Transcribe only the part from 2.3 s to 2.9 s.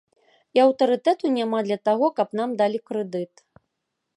нам далі